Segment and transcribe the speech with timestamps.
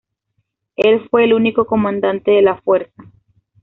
[0.77, 3.03] Él fue el último comandante de la fuerza.